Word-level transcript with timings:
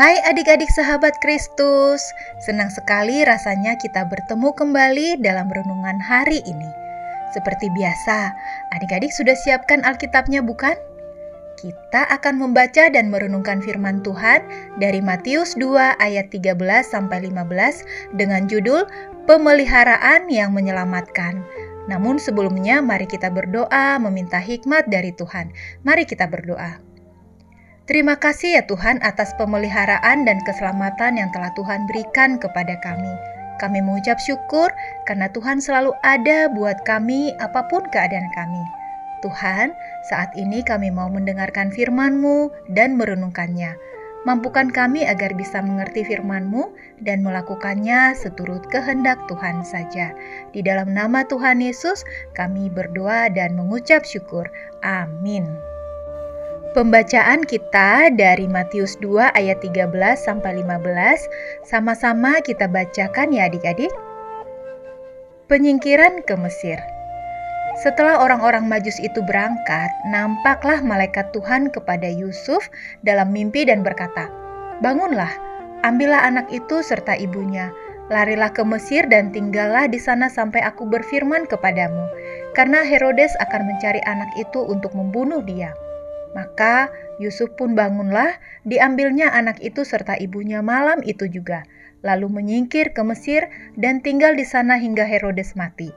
Hai 0.00 0.16
adik-adik 0.24 0.72
sahabat 0.72 1.20
Kristus, 1.20 2.00
senang 2.40 2.72
sekali 2.72 3.20
rasanya 3.20 3.76
kita 3.76 4.08
bertemu 4.08 4.48
kembali 4.56 5.20
dalam 5.20 5.52
renungan 5.52 6.00
hari 6.00 6.40
ini. 6.48 6.70
Seperti 7.36 7.68
biasa, 7.76 8.32
adik-adik 8.72 9.12
sudah 9.12 9.36
siapkan 9.36 9.84
Alkitabnya 9.84 10.40
bukan? 10.40 10.72
Kita 11.60 12.08
akan 12.16 12.40
membaca 12.40 12.88
dan 12.88 13.12
merenungkan 13.12 13.60
firman 13.60 14.00
Tuhan 14.00 14.40
dari 14.80 15.04
Matius 15.04 15.52
2 15.60 16.00
ayat 16.00 16.32
13 16.32 16.56
sampai 16.80 17.28
15 17.28 18.16
dengan 18.16 18.48
judul 18.48 18.88
Pemeliharaan 19.28 20.32
yang 20.32 20.56
menyelamatkan. 20.56 21.44
Namun 21.92 22.16
sebelumnya 22.16 22.80
mari 22.80 23.04
kita 23.04 23.28
berdoa 23.28 24.00
meminta 24.00 24.40
hikmat 24.40 24.88
dari 24.88 25.12
Tuhan. 25.12 25.52
Mari 25.84 26.08
kita 26.08 26.24
berdoa. 26.24 26.89
Terima 27.90 28.14
kasih 28.14 28.54
ya 28.54 28.62
Tuhan 28.70 29.02
atas 29.02 29.34
pemeliharaan 29.34 30.22
dan 30.22 30.38
keselamatan 30.46 31.18
yang 31.18 31.26
telah 31.34 31.50
Tuhan 31.58 31.90
berikan 31.90 32.38
kepada 32.38 32.78
kami. 32.78 33.10
Kami 33.58 33.82
mengucap 33.82 34.14
syukur 34.22 34.70
karena 35.10 35.26
Tuhan 35.34 35.58
selalu 35.58 35.90
ada 36.06 36.46
buat 36.54 36.86
kami 36.86 37.34
apa 37.42 37.66
pun 37.66 37.82
keadaan 37.90 38.30
kami. 38.30 38.62
Tuhan, 39.26 39.74
saat 40.06 40.30
ini 40.38 40.62
kami 40.62 40.94
mau 40.94 41.10
mendengarkan 41.10 41.74
firman-Mu 41.74 42.54
dan 42.78 42.94
merenungkannya. 42.94 43.74
Mampukan 44.22 44.70
kami 44.70 45.02
agar 45.10 45.34
bisa 45.34 45.58
mengerti 45.58 46.06
firman-Mu 46.06 46.70
dan 47.02 47.26
melakukannya 47.26 48.14
seturut 48.14 48.62
kehendak 48.70 49.18
Tuhan 49.26 49.66
saja. 49.66 50.14
Di 50.54 50.62
dalam 50.62 50.94
nama 50.94 51.26
Tuhan 51.26 51.58
Yesus, 51.58 52.06
kami 52.38 52.70
berdoa 52.70 53.34
dan 53.34 53.58
mengucap 53.58 54.06
syukur. 54.06 54.46
Amin. 54.86 55.42
Pembacaan 56.70 57.42
kita 57.42 58.14
dari 58.14 58.46
Matius 58.46 58.94
2 59.02 59.34
ayat 59.34 59.58
13 59.58 59.90
sampai 60.14 60.62
15 60.62 61.66
sama-sama 61.66 62.38
kita 62.46 62.70
bacakan 62.70 63.34
ya 63.34 63.50
adik-adik. 63.50 63.90
Penyingkiran 65.50 66.22
ke 66.22 66.38
Mesir. 66.38 66.78
Setelah 67.82 68.22
orang-orang 68.22 68.70
Majus 68.70 69.02
itu 69.02 69.18
berangkat, 69.18 69.90
nampaklah 70.14 70.78
malaikat 70.78 71.34
Tuhan 71.34 71.74
kepada 71.74 72.06
Yusuf 72.06 72.70
dalam 73.02 73.34
mimpi 73.34 73.66
dan 73.66 73.82
berkata, 73.82 74.30
"Bangunlah, 74.78 75.34
ambillah 75.82 76.22
anak 76.22 76.46
itu 76.54 76.86
serta 76.86 77.18
ibunya, 77.18 77.74
larilah 78.14 78.54
ke 78.54 78.62
Mesir 78.62 79.10
dan 79.10 79.34
tinggallah 79.34 79.90
di 79.90 79.98
sana 79.98 80.30
sampai 80.30 80.62
aku 80.62 80.86
berfirman 80.86 81.50
kepadamu, 81.50 82.06
karena 82.54 82.86
Herodes 82.86 83.34
akan 83.42 83.74
mencari 83.74 83.98
anak 84.06 84.30
itu 84.38 84.62
untuk 84.62 84.94
membunuh 84.94 85.42
dia." 85.42 85.74
Maka 86.32 86.88
Yusuf 87.18 87.52
pun 87.58 87.74
bangunlah, 87.74 88.38
diambilnya 88.62 89.34
anak 89.34 89.58
itu 89.60 89.82
serta 89.82 90.14
ibunya 90.16 90.62
malam 90.62 91.02
itu 91.02 91.26
juga, 91.26 91.66
lalu 92.06 92.30
menyingkir 92.30 92.94
ke 92.94 93.02
Mesir 93.02 93.50
dan 93.74 94.00
tinggal 94.00 94.38
di 94.38 94.46
sana 94.46 94.78
hingga 94.78 95.02
Herodes 95.02 95.58
mati. 95.58 95.90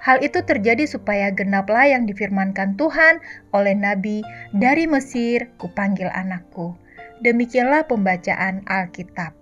Hal 0.00 0.24
itu 0.24 0.40
terjadi 0.40 0.88
supaya 0.88 1.28
genaplah 1.28 1.84
yang 1.84 2.08
difirmankan 2.08 2.80
Tuhan 2.80 3.20
oleh 3.52 3.76
Nabi, 3.76 4.24
dari 4.56 4.88
Mesir 4.88 5.52
kupanggil 5.60 6.08
anakku. 6.08 6.72
Demikianlah 7.20 7.84
pembacaan 7.84 8.64
Alkitab. 8.64 9.36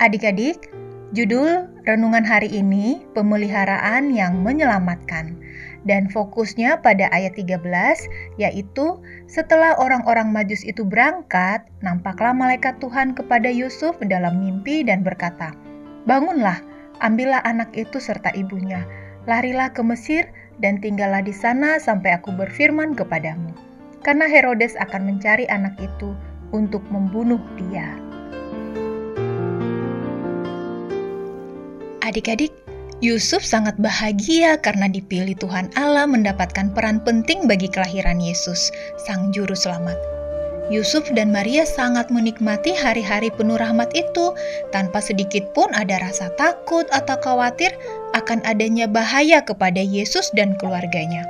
Adik-adik, 0.00 0.72
judul 1.12 1.68
renungan 1.84 2.24
hari 2.24 2.48
ini 2.48 3.04
pemeliharaan 3.12 4.08
yang 4.16 4.40
menyelamatkan 4.40 5.36
dan 5.84 6.08
fokusnya 6.08 6.80
pada 6.80 7.12
ayat 7.12 7.36
13 7.36 7.60
yaitu 8.40 8.98
setelah 9.28 9.76
orang-orang 9.76 10.32
Majus 10.32 10.64
itu 10.64 10.82
berangkat, 10.84 11.64
nampaklah 11.84 12.32
malaikat 12.32 12.80
Tuhan 12.80 13.12
kepada 13.12 13.48
Yusuf 13.52 13.96
dalam 14.04 14.40
mimpi 14.40 14.84
dan 14.84 15.04
berkata, 15.04 15.52
"Bangunlah, 16.08 16.60
ambillah 17.04 17.44
anak 17.44 17.72
itu 17.76 18.00
serta 18.00 18.32
ibunya, 18.32 18.82
larilah 19.28 19.70
ke 19.72 19.84
Mesir 19.84 20.28
dan 20.60 20.80
tinggallah 20.80 21.20
di 21.20 21.32
sana 21.32 21.76
sampai 21.76 22.16
aku 22.16 22.32
berfirman 22.32 22.96
kepadamu." 22.96 23.52
Karena 24.04 24.28
Herodes 24.28 24.76
akan 24.76 25.08
mencari 25.08 25.48
anak 25.48 25.76
itu 25.80 26.12
untuk 26.52 26.84
membunuh 26.92 27.40
dia. 27.56 27.88
Adik-adik, 32.04 32.52
Yusuf 33.04 33.44
sangat 33.44 33.76
bahagia 33.76 34.56
karena 34.64 34.88
dipilih 34.88 35.36
Tuhan 35.36 35.68
Allah 35.76 36.08
mendapatkan 36.08 36.72
peran 36.72 37.04
penting 37.04 37.44
bagi 37.44 37.68
kelahiran 37.68 38.16
Yesus, 38.16 38.72
Sang 38.96 39.28
Juru 39.28 39.52
Selamat. 39.52 40.00
Yusuf 40.72 41.04
dan 41.12 41.28
Maria 41.28 41.68
sangat 41.68 42.08
menikmati 42.08 42.72
hari-hari 42.72 43.28
penuh 43.28 43.60
rahmat 43.60 43.92
itu 43.92 44.32
tanpa 44.72 45.04
sedikit 45.04 45.44
pun 45.52 45.68
ada 45.76 46.00
rasa 46.00 46.32
takut 46.40 46.88
atau 46.96 47.20
khawatir 47.20 47.76
akan 48.16 48.40
adanya 48.48 48.88
bahaya 48.88 49.44
kepada 49.44 49.84
Yesus 49.84 50.32
dan 50.32 50.56
keluarganya. 50.56 51.28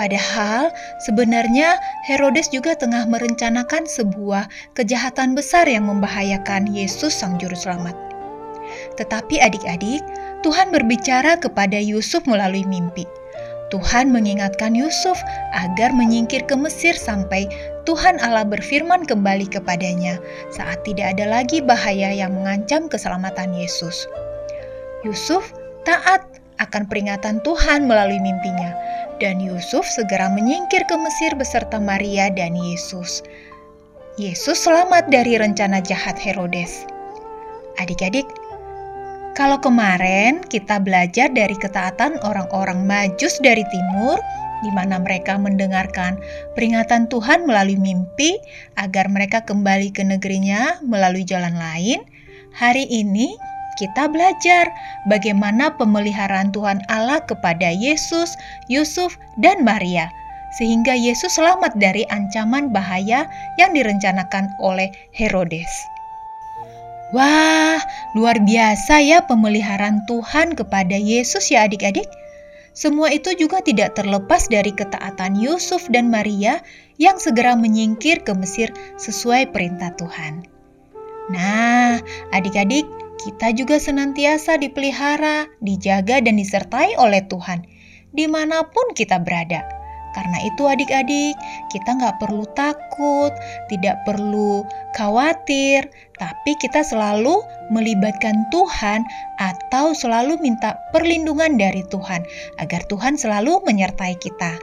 Padahal 0.00 0.72
sebenarnya 1.04 1.76
Herodes 2.08 2.48
juga 2.48 2.72
tengah 2.80 3.04
merencanakan 3.04 3.84
sebuah 3.84 4.48
kejahatan 4.72 5.36
besar 5.36 5.68
yang 5.68 5.84
membahayakan 5.84 6.64
Yesus 6.72 7.12
Sang 7.12 7.36
Juru 7.36 7.60
Selamat. 7.60 8.13
Tetapi 8.94 9.42
adik-adik, 9.42 10.02
Tuhan 10.46 10.70
berbicara 10.70 11.40
kepada 11.40 11.76
Yusuf 11.80 12.22
melalui 12.28 12.62
mimpi. 12.68 13.08
Tuhan 13.72 14.14
mengingatkan 14.14 14.76
Yusuf 14.76 15.18
agar 15.50 15.90
menyingkir 15.90 16.46
ke 16.46 16.54
Mesir 16.54 16.94
sampai 16.94 17.50
Tuhan 17.88 18.22
Allah 18.22 18.46
berfirman 18.46 19.02
kembali 19.02 19.50
kepadanya 19.50 20.20
saat 20.54 20.86
tidak 20.86 21.18
ada 21.18 21.26
lagi 21.26 21.58
bahaya 21.58 22.14
yang 22.14 22.38
mengancam 22.38 22.86
keselamatan 22.86 23.50
Yesus. 23.50 24.06
Yusuf 25.02 25.50
taat 25.82 26.22
akan 26.62 26.86
peringatan 26.86 27.42
Tuhan 27.42 27.90
melalui 27.90 28.22
mimpinya, 28.22 28.70
dan 29.18 29.42
Yusuf 29.42 29.82
segera 29.90 30.30
menyingkir 30.30 30.86
ke 30.86 30.94
Mesir 30.94 31.34
beserta 31.34 31.82
Maria 31.82 32.30
dan 32.30 32.54
Yesus. 32.54 33.26
Yesus 34.14 34.62
selamat 34.62 35.10
dari 35.10 35.34
rencana 35.34 35.82
jahat 35.82 36.14
Herodes. 36.14 36.86
Adik-adik, 37.82 38.30
kalau 39.34 39.58
kemarin 39.58 40.46
kita 40.46 40.78
belajar 40.78 41.26
dari 41.34 41.58
ketaatan 41.58 42.22
orang-orang 42.22 42.86
Majus 42.86 43.42
dari 43.42 43.66
timur, 43.66 44.16
di 44.62 44.70
mana 44.72 45.02
mereka 45.02 45.34
mendengarkan 45.36 46.16
peringatan 46.54 47.10
Tuhan 47.10 47.44
melalui 47.44 47.76
mimpi 47.76 48.38
agar 48.78 49.10
mereka 49.10 49.42
kembali 49.42 49.90
ke 49.90 50.06
negerinya 50.06 50.78
melalui 50.86 51.26
jalan 51.26 51.52
lain, 51.58 52.06
hari 52.54 52.86
ini 52.86 53.34
kita 53.74 54.06
belajar 54.06 54.70
bagaimana 55.10 55.74
pemeliharaan 55.74 56.54
Tuhan 56.54 56.78
Allah 56.86 57.18
kepada 57.26 57.74
Yesus, 57.74 58.38
Yusuf, 58.70 59.18
dan 59.42 59.66
Maria, 59.66 60.06
sehingga 60.62 60.94
Yesus 60.94 61.34
selamat 61.34 61.74
dari 61.82 62.06
ancaman 62.14 62.70
bahaya 62.70 63.26
yang 63.58 63.74
direncanakan 63.74 64.54
oleh 64.62 64.94
Herodes. 65.10 65.68
Wah, 67.14 67.78
luar 68.14 68.38
biasa 68.40 69.02
ya 69.02 69.26
pemeliharaan 69.26 70.06
Tuhan 70.06 70.54
kepada 70.54 70.94
Yesus 70.94 71.50
ya 71.50 71.66
adik-adik. 71.66 72.06
Semua 72.74 73.14
itu 73.14 73.30
juga 73.38 73.62
tidak 73.62 73.94
terlepas 73.94 74.50
dari 74.50 74.74
ketaatan 74.74 75.38
Yusuf 75.38 75.86
dan 75.90 76.10
Maria 76.10 76.58
yang 76.98 77.22
segera 77.22 77.54
menyingkir 77.54 78.26
ke 78.26 78.34
Mesir 78.34 78.74
sesuai 78.98 79.54
perintah 79.54 79.94
Tuhan. 79.94 80.42
Nah, 81.30 82.02
adik-adik, 82.34 82.86
kita 83.22 83.54
juga 83.54 83.78
senantiasa 83.78 84.58
dipelihara, 84.58 85.46
dijaga, 85.62 86.18
dan 86.18 86.34
disertai 86.34 86.98
oleh 86.98 87.22
Tuhan 87.30 87.62
di 88.14 88.30
mana 88.30 88.62
pun 88.62 88.94
kita 88.94 89.18
berada. 89.20 89.66
Karena 90.14 90.38
itu 90.46 90.70
adik-adik, 90.70 91.34
kita 91.74 91.90
nggak 91.98 92.22
perlu 92.22 92.46
takut, 92.54 93.34
tidak 93.66 93.98
perlu 94.06 94.62
khawatir, 94.94 95.90
tapi 96.22 96.54
kita 96.62 96.86
selalu 96.86 97.42
melibatkan 97.74 98.46
Tuhan 98.54 99.02
atau 99.42 99.90
selalu 99.92 100.38
minta 100.38 100.78
perlindungan 100.94 101.58
dari 101.58 101.82
Tuhan, 101.90 102.22
agar 102.62 102.86
Tuhan 102.86 103.18
selalu 103.18 103.58
menyertai 103.66 104.14
kita. 104.22 104.54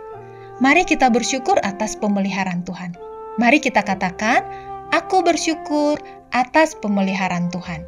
Mari 0.64 0.88
kita 0.88 1.12
bersyukur 1.12 1.60
atas 1.68 2.00
pemeliharaan 2.00 2.64
Tuhan. 2.64 2.96
Mari 3.36 3.60
kita 3.60 3.84
katakan, 3.84 4.48
aku 4.96 5.20
bersyukur 5.26 6.00
atas 6.32 6.80
pemeliharaan 6.80 7.52
Tuhan. 7.52 7.84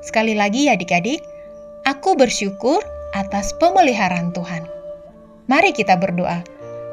Sekali 0.00 0.32
lagi 0.36 0.68
ya 0.68 0.76
adik-adik, 0.76 1.20
aku 1.84 2.16
bersyukur 2.16 2.80
atas 3.12 3.52
pemeliharaan 3.60 4.32
Tuhan. 4.32 4.68
Mari 5.50 5.76
kita 5.76 6.00
berdoa. 6.00 6.40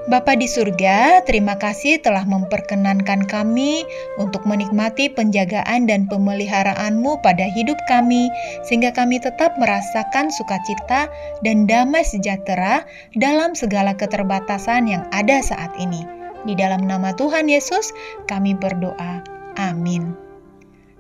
Bapa 0.09 0.33
di 0.33 0.49
surga, 0.49 1.21
terima 1.29 1.61
kasih 1.61 2.01
telah 2.01 2.25
memperkenankan 2.25 3.21
kami 3.29 3.85
untuk 4.17 4.41
menikmati 4.49 5.13
penjagaan 5.13 5.85
dan 5.85 6.09
pemeliharaanmu 6.09 7.21
pada 7.21 7.45
hidup 7.45 7.77
kami, 7.85 8.25
sehingga 8.65 8.89
kami 8.97 9.21
tetap 9.21 9.53
merasakan 9.61 10.33
sukacita 10.33 11.05
dan 11.45 11.69
damai 11.69 12.01
sejahtera 12.01 12.81
dalam 13.13 13.53
segala 13.53 13.93
keterbatasan 13.93 14.89
yang 14.89 15.05
ada 15.13 15.37
saat 15.45 15.69
ini. 15.77 16.01
Di 16.49 16.57
dalam 16.57 16.89
nama 16.89 17.13
Tuhan 17.13 17.45
Yesus, 17.45 17.93
kami 18.25 18.57
berdoa. 18.57 19.21
Amin. 19.61 20.17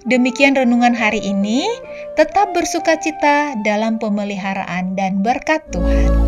Demikian 0.05 0.53
renungan 0.53 0.93
hari 0.93 1.25
ini. 1.25 1.65
Tetap 2.21 2.53
bersuka 2.53 3.01
cita 3.01 3.57
dalam 3.65 3.97
pemeliharaan 3.97 4.93
dan 4.93 5.25
berkat 5.25 5.65
Tuhan. 5.73 6.20